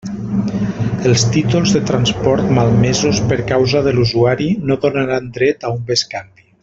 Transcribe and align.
Els 1.09 1.25
títols 1.35 1.73
de 1.75 1.81
transport 1.91 2.49
malmesos 2.59 3.21
per 3.33 3.37
causa 3.53 3.83
de 3.89 3.95
l'usuari 3.99 4.49
no 4.71 4.79
donaran 4.87 5.29
dret 5.37 5.69
a 5.71 5.75
un 5.77 5.87
bescanvi. 5.93 6.49